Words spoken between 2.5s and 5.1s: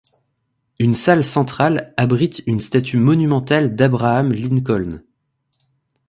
statue monumentale d'Abraham Lincoln.